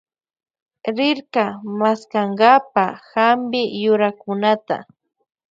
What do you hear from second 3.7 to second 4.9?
yurakunata.